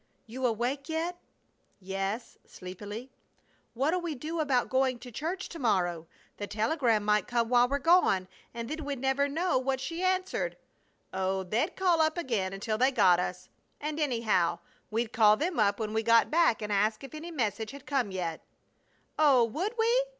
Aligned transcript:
You 0.25 0.47
awake 0.47 0.89
yet?" 0.89 1.19
"Yes!" 1.79 2.39
sleepily. 2.43 3.11
"What'll 3.75 4.01
we 4.01 4.15
do 4.15 4.39
about 4.39 4.67
going 4.67 4.97
to 4.97 5.11
church 5.11 5.47
to 5.49 5.59
morrow? 5.59 6.07
The 6.37 6.47
telegram 6.47 7.05
might 7.05 7.27
come 7.27 7.49
while 7.49 7.67
we're 7.69 7.77
gone, 7.77 8.27
and 8.51 8.67
then 8.67 8.83
we'd 8.83 8.97
never 8.97 9.27
know 9.27 9.59
what 9.59 9.79
she 9.79 10.01
answered." 10.01 10.57
"Oh, 11.13 11.43
they'd 11.43 11.75
call 11.75 12.01
up 12.01 12.17
again 12.17 12.51
until 12.51 12.79
they 12.79 12.89
got 12.89 13.19
us. 13.19 13.49
And, 13.79 13.99
anyhow, 13.99 14.57
we'd 14.89 15.13
call 15.13 15.37
them 15.37 15.59
up 15.59 15.79
when 15.79 15.93
we 15.93 16.01
got 16.01 16.31
back 16.31 16.63
and 16.63 16.73
ask 16.73 17.03
if 17.03 17.13
any 17.13 17.29
message 17.29 17.69
had 17.69 17.85
come 17.85 18.09
yet?" 18.09 18.41
"Oh! 19.19 19.43
Would 19.43 19.75
we?" 19.77 20.05